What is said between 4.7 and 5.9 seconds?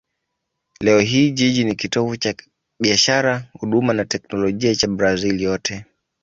cha Brazil yote.